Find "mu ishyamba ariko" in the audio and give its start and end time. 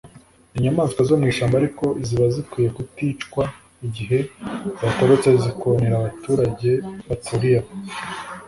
1.19-1.85